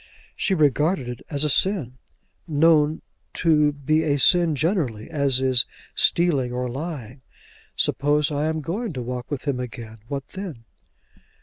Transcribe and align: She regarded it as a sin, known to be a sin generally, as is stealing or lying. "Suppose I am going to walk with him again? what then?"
She 0.35 0.55
regarded 0.55 1.07
it 1.07 1.21
as 1.29 1.43
a 1.43 1.49
sin, 1.51 1.99
known 2.47 3.03
to 3.35 3.71
be 3.73 4.01
a 4.01 4.17
sin 4.17 4.55
generally, 4.55 5.11
as 5.11 5.39
is 5.39 5.67
stealing 5.93 6.51
or 6.51 6.67
lying. 6.67 7.21
"Suppose 7.75 8.31
I 8.31 8.47
am 8.47 8.61
going 8.61 8.93
to 8.93 9.03
walk 9.03 9.29
with 9.29 9.45
him 9.47 9.59
again? 9.59 9.99
what 10.07 10.29
then?" 10.29 10.63